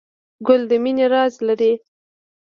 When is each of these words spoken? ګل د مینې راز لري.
ګل 0.47 0.61
د 0.69 0.71
مینې 0.83 1.05
راز 1.13 1.33
لري. 1.47 1.73